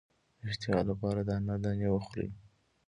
[0.39, 2.29] د اشتها لپاره د انار دانې وخورئ